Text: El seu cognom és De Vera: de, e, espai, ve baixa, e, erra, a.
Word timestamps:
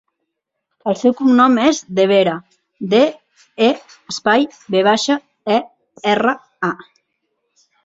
El 0.91 0.95
seu 1.01 1.11
cognom 1.19 1.59
és 1.63 1.81
De 1.99 2.05
Vera: 2.11 2.33
de, 2.95 3.03
e, 3.67 3.69
espai, 4.15 4.49
ve 4.77 4.83
baixa, 4.89 5.21
e, 5.59 5.61
erra, 6.17 6.37
a. 6.73 6.75